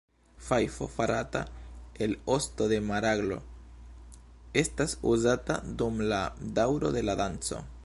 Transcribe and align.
Fajfo 0.43 0.87
farata 0.87 1.47
el 1.93 2.17
osto 2.25 2.67
de 2.67 2.81
maraglo 2.87 3.37
estas 4.65 4.97
uzata 5.13 5.61
dum 5.83 6.03
la 6.15 6.23
daŭro 6.61 6.95
de 6.99 7.05
la 7.11 7.19
danco. 7.25 7.65